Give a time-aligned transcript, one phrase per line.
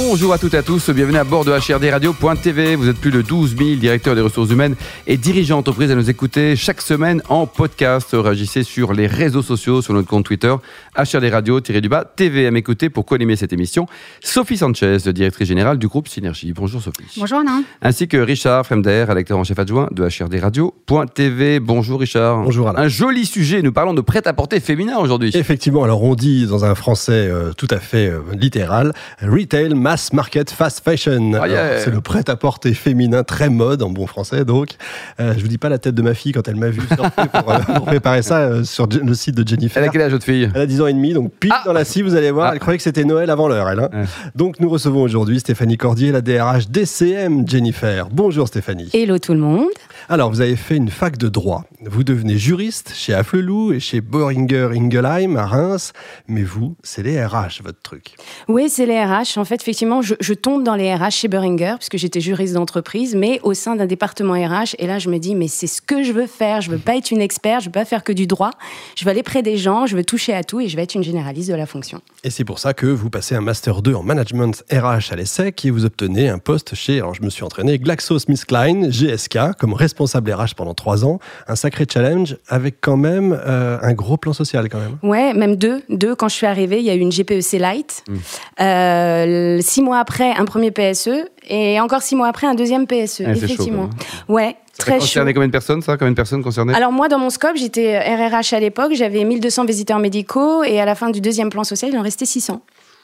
[0.00, 2.76] Bonjour à toutes et à tous, bienvenue à bord de HRDRadio.tv.
[2.76, 4.76] Vous êtes plus de 12 000 directeurs des ressources humaines
[5.08, 8.10] et dirigeants d'entreprise à nous écouter chaque semaine en podcast.
[8.12, 10.54] Réagissez sur les réseaux sociaux, sur notre compte Twitter,
[10.96, 13.86] HRDRadio-du-bas TV à m'écouter pour co cette émission.
[14.20, 16.52] Sophie Sanchez, directrice générale du groupe Synergie.
[16.52, 17.18] Bonjour Sophie.
[17.18, 17.64] Bonjour Alain.
[17.82, 21.58] Ainsi que Richard Fremder, rédacteur en chef adjoint de HRDRadio.tv.
[21.58, 22.44] Bonjour Richard.
[22.44, 22.84] Bonjour Alain.
[22.84, 25.32] Un joli sujet, nous parlons de prêt-à-porter féminin aujourd'hui.
[25.34, 30.12] Effectivement, alors on dit dans un français euh, tout à fait euh, littéral, retail, mass
[30.12, 31.32] market, fast fashion.
[31.40, 31.78] Ah, yeah.
[31.80, 34.72] C'est le prêt-à-porter féminin très mode en bon français donc.
[35.18, 37.50] Euh, je vous dis pas la tête de ma fille quand elle m'a vu pour,
[37.50, 39.82] euh, pour préparer ça euh, sur le site de Jennifer.
[39.82, 40.50] Elle a quel âge votre fille?
[40.54, 41.62] Elle a 10 ans et demi, donc pile Ah.
[41.64, 42.52] dans la scie, vous allez voir, Ah.
[42.52, 43.80] elle croyait que c'était Noël avant l'heure, elle.
[43.80, 43.88] hein.
[43.94, 44.04] Ouais.
[44.34, 48.08] Donc nous recevons aujourd'hui Stéphanie Cordier, la DRH DCM Jennifer.
[48.12, 48.90] Bonjour Stéphanie.
[48.92, 49.68] Hello tout le monde.
[50.10, 51.66] Alors, vous avez fait une fac de droit.
[51.84, 55.92] Vous devenez juriste chez Afflelou et chez Boehringer Ingelheim à Reims.
[56.28, 58.16] Mais vous, c'est les RH, votre truc.
[58.48, 59.36] Oui, c'est les RH.
[59.36, 63.14] En fait, effectivement, je, je tombe dans les RH chez Beringer, puisque j'étais juriste d'entreprise,
[63.14, 64.76] mais au sein d'un département RH.
[64.78, 66.62] Et là, je me dis, mais c'est ce que je veux faire.
[66.62, 68.52] Je veux pas être une experte, je veux pas faire que du droit.
[68.96, 70.94] Je veux aller près des gens, je veux toucher à tout et je vais être
[70.94, 72.00] une généraliste de la fonction.
[72.24, 75.66] Et c'est pour ça que vous passez un Master 2 en Management RH à l'ESSEC
[75.66, 79.97] et vous obtenez un poste chez, alors je me suis entraîné, GlaxoSmithKline, GSK, comme responsable
[80.06, 81.18] RH pendant trois ans.
[81.46, 84.98] Un sacré challenge avec quand même euh, un gros plan social quand même.
[85.02, 85.82] Ouais, même deux.
[85.88, 88.04] Deux, quand je suis arrivée, il y a eu une GPEC Light.
[88.08, 88.16] Mm.
[88.60, 91.28] Euh, six mois après, un premier PSE.
[91.50, 93.24] Et encore six mois après, un deuxième PSE.
[93.24, 93.88] Chaud, effectivement.
[94.26, 95.00] quand ouais, Ça très chaud.
[95.00, 95.96] concernait combien de personnes ça?
[95.96, 96.74] Combien de personnes concernées?
[96.74, 100.84] Alors moi, dans mon scope, j'étais RRH à l'époque, j'avais 1200 visiteurs médicaux et à
[100.84, 102.60] la fin du deuxième plan social, il en restait 600.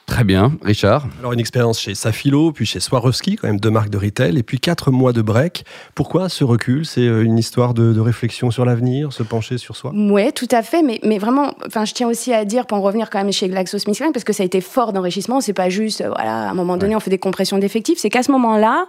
[0.06, 1.06] Très bien, Richard.
[1.18, 4.42] Alors une expérience chez Safilo, puis chez Swarovski, quand même deux marques de retail, et
[4.42, 5.64] puis quatre mois de break.
[5.94, 6.84] Pourquoi ce recul?
[6.84, 9.92] C'est euh, une histoire de, de réflexion sur l'avenir, se pencher sur soi?
[9.94, 12.82] Ouais, tout à fait, mais, mais vraiment, enfin, je tiens aussi à dire, pour en
[12.82, 16.02] revenir quand même chez GlaxoSmithKline, parce que ça a été fort d'enrichissement, c'est pas juste,
[16.02, 18.86] euh, voilà, à un moment donné, on fait des compressions d'effectifs, c'est qu'à ce moment-là,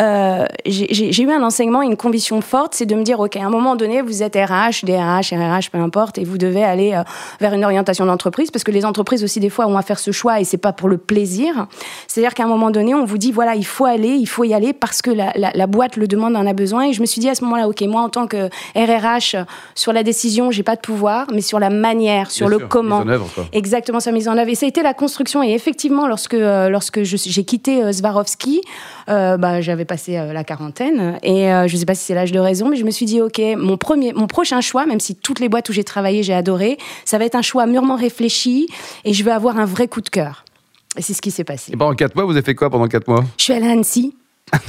[0.00, 3.50] euh, j'ai- eu un enseignement, une conviction forte, c'est de me dire, ok, à un
[3.50, 7.02] moment donné, vous êtes RH, DRH, RRH, peu importe, et vous devez aller euh,
[7.40, 10.12] vers une orientation d'entreprise, parce que les entreprises aussi, des fois, ont à faire ce
[10.12, 11.66] choix, et c'est pas pour le plaisir.
[12.06, 14.52] C'est-à-dire qu'à un moment donné, on vous dit, voilà, il faut aller, il faut y
[14.54, 17.06] aller, parce que la, la- la boîte le demande, en a besoin, et je me
[17.06, 19.36] suis dit à ce moment-là, ok, moi, en tant que RRH,
[19.74, 22.68] sur la décision, j'ai pas de pouvoir, mais sur la manière, sur Bien le sûr,
[22.68, 22.98] comment.
[23.00, 23.44] mise en œuvre, quoi.
[23.52, 24.50] Exactement, sa mise en œuvre.
[24.50, 25.42] Et ça a été la construction.
[25.42, 28.60] Et effectivement, lorsque, euh, lorsque j'ai quitté euh, Swarovski,
[29.08, 31.18] euh, bah, j'avais passé euh, la quarantaine.
[31.22, 33.20] Et je ne sais pas si c'est l'âge de raison, mais je me suis dit,
[33.22, 36.34] OK, mon, premier, mon prochain choix, même si toutes les boîtes où j'ai travaillé, j'ai
[36.34, 38.66] adoré, ça va être un choix mûrement réfléchi
[39.04, 40.41] et je veux avoir un vrai coup de cœur.
[40.96, 41.72] Et c'est ce qui s'est passé.
[41.72, 43.24] Et pendant 4 mois, vous avez fait quoi pendant 4 mois?
[43.38, 44.14] Je suis allée à Annecy.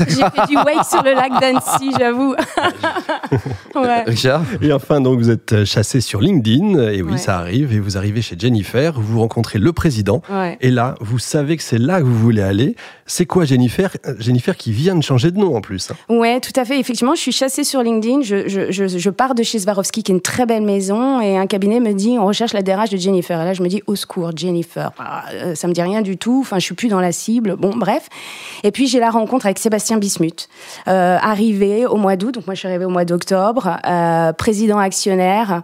[0.08, 2.36] J'ai fait du wake sur le lac d'Annecy, j'avoue.
[3.76, 4.04] ouais.
[4.04, 7.18] Richard Et enfin, donc, vous êtes chassé sur LinkedIn, et oui, Ouais.
[7.18, 10.58] ça arrive, et vous arrivez chez Jennifer, vous rencontrez le président, Ouais.
[10.62, 12.76] et là, vous savez que c'est là que vous voulez aller.
[13.06, 13.92] C'est quoi Jennifer?
[14.08, 15.92] Euh, Jennifer qui vient de changer de nom en plus.
[15.92, 15.96] hein.
[16.08, 16.80] Ouais, tout à fait.
[16.80, 18.22] Effectivement, je suis chassée sur LinkedIn.
[18.22, 21.38] Je, je, je, je pars de chez Swarovski, qui est une très belle maison, et
[21.38, 23.40] un cabinet me dit on recherche la DRH de Jennifer.
[23.42, 24.92] Et là, je me dis au secours, Jennifer.
[25.00, 26.40] Ah, euh, ça me dit rien du tout.
[26.42, 27.58] Enfin, je suis plus dans la cible.
[27.58, 28.08] Bon, bref.
[28.64, 30.50] Et puis j'ai la rencontre avec Sébastien Bismuth,
[30.90, 32.34] euh, arrivé au mois d'août.
[32.34, 35.62] Donc moi, je suis arrivée au mois d'octobre, euh, président actionnaire.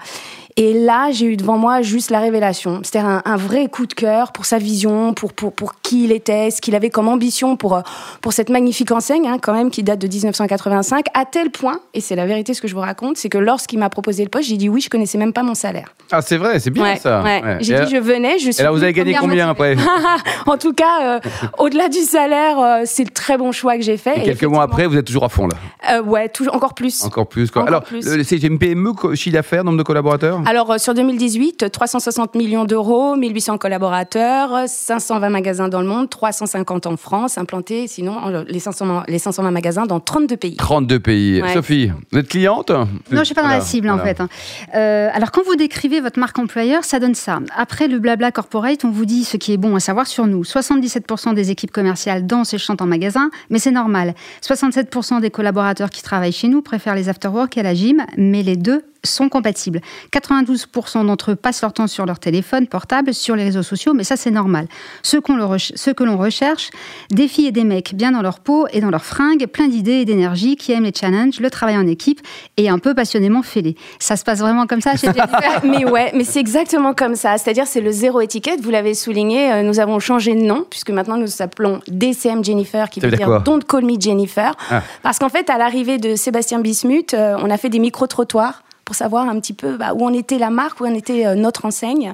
[0.58, 2.82] Et là, j'ai eu devant moi juste la révélation.
[2.84, 6.12] C'était un, un vrai coup de cœur pour sa vision, pour, pour, pour qui il
[6.12, 7.82] était, ce qu'il avait comme ambition pour, euh,
[8.22, 12.02] pour cette magnifique enseigne, hein, quand même, qui date de 1985, à tel point, et
[12.02, 14.50] c'est la vérité ce que je vous raconte, c'est que lorsqu'il m'a proposé le poste,
[14.50, 15.94] j'ai dit oui, je connaissais même pas mon salaire.
[16.12, 17.22] Ah, c'est vrai, c'est bien Ouais, ça.
[17.22, 17.44] ouais.
[17.44, 17.58] Ouais.
[17.62, 18.62] J'ai dit je venais, je suis.
[18.62, 19.76] Et là, vous avez gagné combien après
[20.48, 21.20] En tout cas, euh,
[21.58, 24.20] au-delà du salaire, euh, c'est le très bon choix que j'ai fait.
[24.20, 25.58] Et quelques mois après, vous êtes toujours à fond là.
[25.92, 27.04] Euh, ouais, toujours, encore plus.
[27.04, 27.52] Encore plus.
[27.52, 27.62] Quoi.
[27.64, 30.42] Encore Alors, c'est une PME, chiffre d'affaires, nombre de collaborateurs?
[30.50, 36.88] Alors, euh, sur 2018, 360 millions d'euros, 1800 collaborateurs, 520 magasins dans le monde, 350
[36.88, 40.56] en France, implantés, sinon, euh, les 500, les 520 magasins dans 32 pays.
[40.56, 41.44] 32 pays.
[41.44, 41.54] Ouais.
[41.54, 42.72] Sophie, vous êtes cliente?
[42.72, 44.20] Non, je suis pas dans Voilà, la cible en fait.
[44.22, 44.28] hein.
[44.74, 47.42] Euh, alors quand vous décrivez votre marque employeur, ça donne ça.
[47.56, 50.44] Après le blabla corporate, on vous dit ce qui est bon à savoir sur nous.
[50.44, 54.16] 77% des équipes commerciales dansent et chantent en magasin, mais c'est normal.
[54.42, 58.56] 67% des collaborateurs qui travaillent chez nous préfèrent les after-work à la gym, mais les
[58.56, 59.82] deux sont compatibles.
[60.14, 64.04] 92% d'entre eux passent leur temps sur leur téléphone portable, sur les réseaux sociaux, mais
[64.04, 64.68] ça c'est normal.
[65.04, 66.70] Ceux, qu'on le ceux que l'on recherche,
[67.10, 70.02] des filles et des mecs bien dans leur peau et dans leurs fringues, plein d'idées
[70.02, 72.22] et d'énergie, qui aiment les challenges, le travail en équipe
[72.58, 73.76] et un peu passionnément fêlé.
[74.00, 75.62] Ça se passe vraiment comme ça chez Jennifer?
[75.64, 77.38] Mais ouais, mais c'est exactement comme ça.
[77.38, 80.90] C'est-à-dire c'est le zéro étiquette, vous l'avez souligné, euh, nous avons changé de nom, puisque
[80.92, 84.54] maintenant nous s'appelons DCM Jennifer, qui veut dire Don't Call Me Jennifer.
[84.70, 84.84] Ah.
[85.04, 88.96] Parce qu'en fait, à l'arrivée de Sébastien Bismuth, euh, on a fait des micro-trottoirs pour
[88.96, 91.66] savoir un petit peu bah, où en était la marque, où en était euh, notre
[91.66, 92.12] enseigne.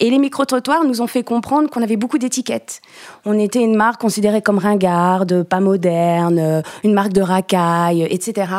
[0.00, 2.82] Et les micro-trottoirs nous ont fait comprendre qu'on avait beaucoup d'étiquettes.
[3.24, 8.52] On était une marque considérée comme ringarde, pas moderne, euh, une marque de racaille, etc.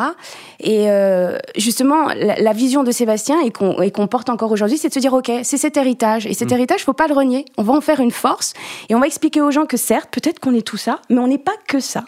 [0.59, 4.89] Et euh, justement, la, la vision de Sébastien et qu'on qu'on porte encore aujourd'hui, c'est
[4.89, 6.25] de se dire, OK, c'est cet héritage.
[6.25, 7.45] Et cet héritage, faut pas le renier.
[7.59, 8.53] On va en faire une force.
[8.89, 11.27] Et on va expliquer aux gens que certes, peut-être qu'on est tout ça, mais on
[11.27, 12.05] n'est pas que ça.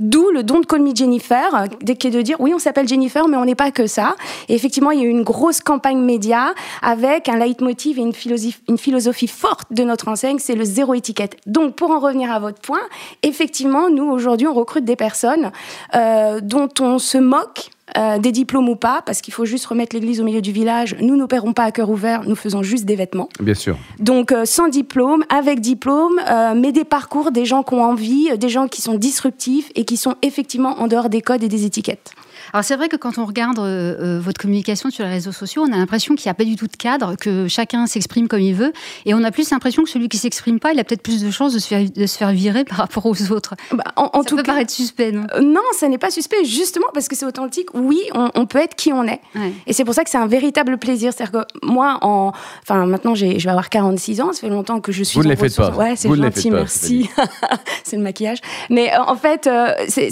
[0.00, 2.88] D'où le don de Call Me Jennifer, dès qui est de dire, oui, on s'appelle
[2.88, 4.14] Jennifer, mais on n'est pas que ça.
[4.48, 8.12] Et effectivement, il y a eu une grosse campagne média avec un leitmotiv et une
[8.12, 11.36] philosophie, une philosophie forte de notre enseigne, c'est le zéro étiquette.
[11.46, 12.82] Donc, pour en revenir à votre point,
[13.22, 15.52] effectivement, nous, aujourd'hui, on recrute des personnes
[15.94, 19.94] euh, dont on se moque euh, des diplômes ou pas, parce qu'il faut juste remettre
[19.94, 20.96] l'église au milieu du village.
[21.00, 23.28] Nous n'opérons pas à cœur ouvert, nous faisons juste des vêtements.
[23.40, 23.76] Bien sûr.
[24.00, 28.36] Donc euh, sans diplôme, avec diplôme, euh, mais des parcours, des gens qui ont envie,
[28.38, 31.66] des gens qui sont disruptifs et qui sont effectivement en dehors des codes et des
[31.66, 32.12] étiquettes.
[32.52, 35.64] Alors c'est vrai que quand on regarde euh, euh, votre communication sur les réseaux sociaux,
[35.68, 38.40] on a l'impression qu'il n'y a pas du tout de cadre, que chacun s'exprime comme
[38.40, 38.72] il veut,
[39.06, 41.30] et on a plus l'impression que celui qui s'exprime pas, il a peut-être plus de
[41.30, 43.54] chances de se faire, de se faire virer par rapport aux autres.
[43.72, 45.26] Bah, en, en Ça tout peut cas, paraître suspect, non?
[45.34, 47.68] euh, non, ça n'est pas suspect, justement parce que c'est authentique.
[47.74, 49.20] Oui, on, on peut être qui on est.
[49.34, 49.52] Ouais.
[49.66, 51.12] Et c'est pour ça que c'est un véritable plaisir.
[51.12, 52.32] C'est-à-dire que moi, en,
[52.62, 54.32] enfin, maintenant, j'ai, je vais avoir 46 ans.
[54.32, 55.18] Ça fait longtemps que je suis.
[55.18, 55.70] Vous ne les faites pas.
[55.70, 57.10] Ouais, c'est Vous ne les gentil, pas, merci.
[57.84, 58.38] c'est le maquillage.
[58.70, 60.10] Mais euh, en fait, euh, c'est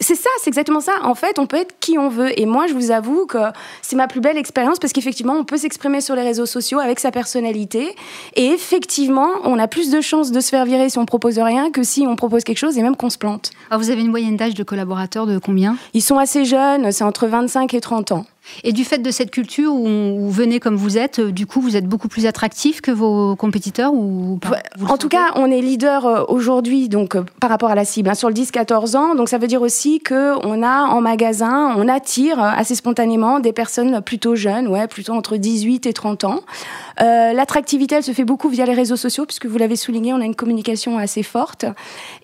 [0.00, 0.92] ça, c'est exactement ça.
[1.02, 2.38] En fait, on peut qui on veut.
[2.38, 3.38] Et moi, je vous avoue que
[3.82, 7.00] c'est ma plus belle expérience parce qu'effectivement, on peut s'exprimer sur les réseaux sociaux avec
[7.00, 7.94] sa personnalité.
[8.36, 11.70] Et effectivement, on a plus de chances de se faire virer si on propose rien
[11.70, 13.50] que si on propose quelque chose et même qu'on se plante.
[13.70, 15.76] Alors vous avez une moyenne d'âge de collaborateurs de combien?
[15.94, 18.26] Ils sont assez jeunes, c'est entre 25 et 30 ans.
[18.64, 21.60] Et du fait de cette culture où vous venez comme vous êtes, euh, du coup
[21.60, 24.58] vous êtes beaucoup plus attractif que vos compétiteurs ou pas
[24.88, 28.08] En tout cas, on est leader euh, aujourd'hui donc euh, par rapport à la cible
[28.10, 29.14] hein, sur le 10-14 ans.
[29.14, 33.52] Donc ça veut dire aussi que on a en magasin, on attire assez spontanément des
[33.52, 36.40] personnes plutôt jeunes, ouais, plutôt entre 18 et 30 ans.
[37.00, 40.20] Euh, L'attractivité, elle se fait beaucoup via les réseaux sociaux puisque vous l'avez souligné, on
[40.20, 41.64] a une communication assez forte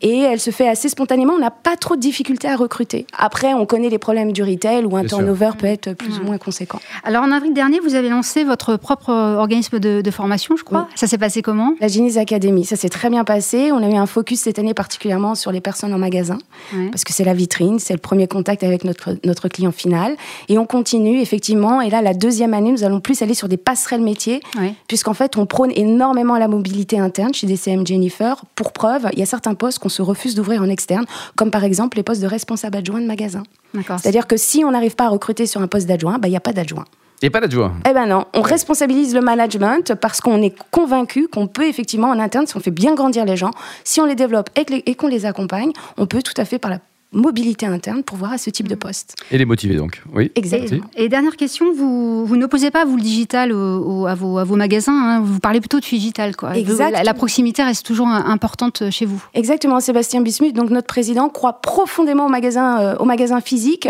[0.02, 1.34] et elle se fait assez spontanément.
[1.34, 3.06] On n'a pas trop de difficultés à recruter.
[3.16, 5.18] Après, on connaît les problèmes du retail où un Bien sûr.
[5.18, 6.80] turnover peut être plus ou moins conséquent.
[7.04, 10.86] Alors en avril dernier, vous avez lancé votre propre organisme de, de formation, je crois.
[10.88, 10.94] Oui.
[10.96, 11.74] Ça s'est passé comment?
[11.80, 13.70] La Genies Academy, ça s'est très bien passé.
[13.72, 16.38] On a eu un focus cette année particulièrement sur les personnes en magasin,
[16.74, 16.88] Ouais.
[16.90, 20.16] parce que c'est la vitrine, c'est le premier contact avec notre, notre client final.
[20.48, 21.80] Et on continue, effectivement.
[21.80, 24.74] Et là, la deuxième année, nous allons plus aller sur des passerelles métiers, Ouais.
[24.88, 28.42] puisqu'en fait, on prône énormément la mobilité interne chez DCM Jennifer.
[28.54, 31.04] Pour preuve, il y a certains postes qu'on se refuse d'ouvrir en externe,
[31.36, 33.42] comme par exemple les postes de responsable adjoint de magasin.
[33.74, 36.36] C'est-à-dire que si on n'arrive pas à recruter sur un poste d'adjoint, bah, il n'y
[36.36, 36.84] a pas d'adjoint.
[37.22, 37.74] Et pas d'adjoint.
[37.88, 42.18] Eh ben non, on responsabilise le management parce qu'on est convaincu qu'on peut effectivement en
[42.18, 43.52] interne, si on fait bien grandir les gens,
[43.84, 46.78] si on les développe et qu'on les accompagne, on peut tout à fait par la
[47.12, 49.14] mobilité interne pourvoir à ce type de poste.
[49.30, 50.02] Et les motiver donc.
[50.14, 50.30] Oui.
[50.34, 50.84] Exactement.
[50.96, 54.38] Et, et dernière question, vous, vous n'opposez pas, vous, le digital au- au- à, vos,
[54.38, 56.36] à vos magasins, hein, vous parlez plutôt du digital.
[56.36, 56.52] Quoi.
[56.90, 59.22] La, la proximité reste toujours importante chez vous.
[59.34, 63.88] Exactement, Sébastien Bismuth, donc notre président, croit profondément au magasin, euh, au magasin physique.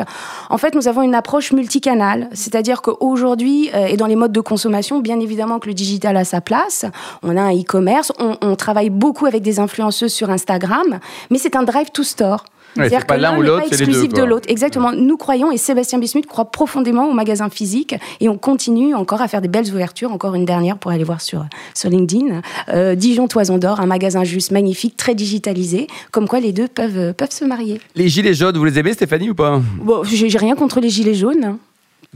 [0.50, 4.40] En fait, nous avons une approche multicanale, c'est-à-dire qu'aujourd'hui, euh, et dans les modes de
[4.40, 6.84] consommation, bien évidemment que le digital a sa place.
[7.22, 11.56] On a un e-commerce, on, on travaille beaucoup avec des influenceuses sur Instagram, mais c'est
[11.56, 12.44] un drive to store.
[12.76, 14.48] Ouais, C'est-à-dire c'est pas que l'un n'est l'autre, pas c'est les deux, exclusif de l'autre.
[14.48, 14.92] Exactement.
[14.92, 19.28] Nous croyons, et Sébastien Bismuth croit profondément au magasin physique, et on continue encore à
[19.28, 20.12] faire des belles ouvertures.
[20.12, 22.42] Encore une dernière pour aller voir sur, sur LinkedIn.
[22.68, 26.98] Euh, Dijon Toison d'Or, un magasin juste magnifique, très digitalisé, comme quoi les deux peuvent,
[26.98, 27.80] euh, peuvent se marier.
[27.94, 29.60] Les gilets jaunes, vous les aimez Stéphanie ou pas?
[29.80, 31.58] Bon, j'ai rien contre les gilets jaunes.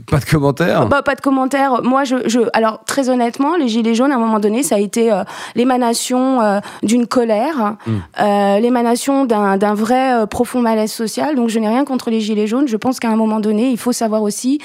[0.09, 1.81] Pas de commentaires Bah, pas de commentaires.
[1.83, 4.79] Moi, je, je, alors très honnêtement, les gilets jaunes, à un moment donné, ça a
[4.79, 5.23] été euh,
[5.55, 7.91] l'émanation euh, d'une colère, Mm.
[8.21, 11.35] euh, l'émanation d'un vrai profond malaise social.
[11.35, 12.67] Donc, je n'ai rien contre les gilets jaunes.
[12.67, 14.59] Je pense qu'à un moment donné, il faut savoir aussi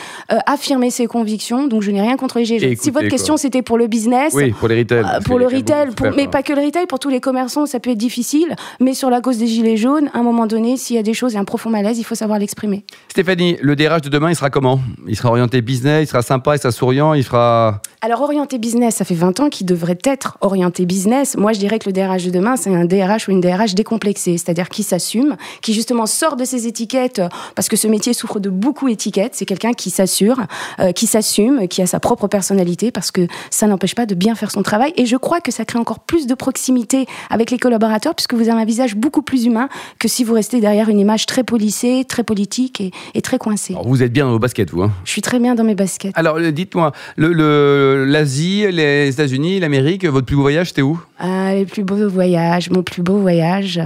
[0.46, 1.66] affirmer ses convictions.
[1.66, 2.82] Donc, je n'ai rien contre les gilets Et jaunes.
[2.82, 4.32] si votre question c'était pour le business.
[4.34, 5.04] Oui, pour les retail.
[5.24, 6.30] pour le retail, pour- mais quoi.
[6.32, 8.54] pas que le retail, pour tous les commerçants, ça peut être difficile.
[8.80, 11.14] Mais sur la cause des gilets jaunes, à un moment donné, s'il y a des
[11.14, 12.84] choses et un profond malaise, il faut savoir l'exprimer.
[13.08, 14.80] Stéphanie, le DRH de demain, il sera comment?
[15.06, 17.80] Il sera sera orienté business, il sera sympa, il sera souriant, il sera...
[18.00, 21.36] Alors, orienté business, ça fait 20 ans qu'il devrait être orienté business.
[21.36, 24.38] Moi, je dirais que le DRH de demain, c'est un DRH ou une DRH décomplexée,
[24.38, 27.20] c'est-à-dire qui s'assume, qui justement sort de ses étiquettes,
[27.56, 29.34] parce que ce métier souffre de beaucoup d'étiquettes.
[29.34, 30.42] C'est quelqu'un qui s'assure,
[30.78, 34.36] euh, qui s'assume, qui a sa propre personnalité, parce que ça n'empêche pas de bien
[34.36, 34.92] faire son travail.
[34.96, 38.48] Et je crois que ça crée encore plus de proximité avec les collaborateurs, puisque vous
[38.48, 39.68] avez un visage beaucoup plus humain
[39.98, 42.80] que si vous restez derrière une image très polissée, très politique
[43.14, 43.72] et, très coincée.
[43.72, 45.74] Alors, vous êtes bien dans vos baskets, vous hein Je suis très bien dans mes
[45.74, 46.12] baskets.
[46.14, 51.00] Alors, euh, dites-moi, l'Asie, les États-Unis, l'Amérique, votre plus beau voyage, c'était où?
[51.18, 53.80] Ah, Les plus beaux voyages, mon plus beau voyage.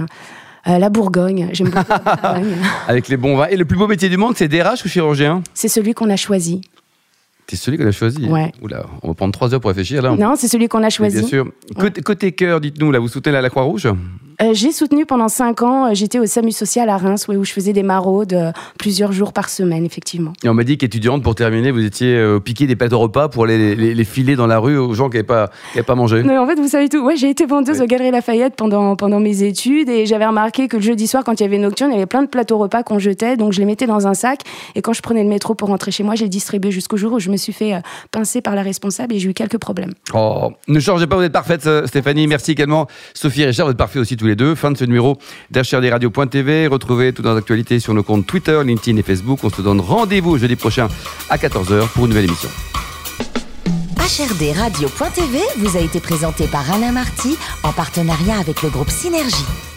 [0.67, 2.55] Euh, la Bourgogne, j'aime beaucoup la Bourgogne.
[2.87, 3.47] Avec les bons vins.
[3.47, 5.41] Et le plus beau métier du monde, c'est DRH ou chirurgien?
[5.53, 6.61] C'est celui qu'on a choisi.
[7.47, 8.51] C'est celui qu'on a choisi Ouais.
[8.61, 10.15] Oula, on va prendre trois heures pour réfléchir là.
[10.15, 11.19] Non, c'est celui qu'on a choisi.
[11.19, 11.51] Bien sûr.
[11.77, 13.89] Côté, côté cœur, dites-nous, là, vous soutenez la, la Croix-Rouge?
[14.41, 17.51] Euh, j'ai soutenu pendant cinq ans, euh, j'étais au SAMU social à Reims, où je
[17.51, 20.33] faisais des maraudes euh, plusieurs jours par semaine, effectivement.
[20.43, 23.45] Et on m'a dit qu'étudiante, pour terminer, vous étiez au piqué des plateaux repas pour
[23.45, 26.23] les, les, les, filer dans la rue aux gens qui n'avaient pas, qui pas mangé.
[26.23, 27.03] Non, en fait, vous savez tout.
[27.03, 27.83] Ouais, j'ai été vendeuse Oui.
[27.83, 31.39] aux Galeries Lafayette pendant, pendant mes études et j'avais remarqué que le jeudi soir, quand
[31.39, 33.59] il y avait nocturne, il y avait plein de plateaux repas qu'on jetait, donc je
[33.59, 34.41] les mettais dans un sac
[34.75, 37.13] et quand je prenais le métro pour rentrer chez moi, je les distribuais jusqu'au jour
[37.13, 37.75] où je me suis fait
[38.11, 39.93] pincer par la responsable et j'ai eu quelques problèmes.
[40.13, 42.27] Oh, ne changez pas, vous êtes parfaite, Stéphanie.
[42.27, 45.17] Merci également, Sophie et Richard, vous êtes parfaits aussi tous les Fin de ce numéro
[45.51, 46.67] d'HRDRadio.tv.
[46.67, 49.39] Retrouvez toutes nos actualités sur nos comptes Twitter, LinkedIn et Facebook.
[49.43, 50.87] On se donne rendez-vous jeudi prochain
[51.29, 52.49] à 14h pour une nouvelle émission.
[53.97, 59.70] HRD Radio.tv vous a été présenté par Alain Marty en partenariat avec le groupe Synergie.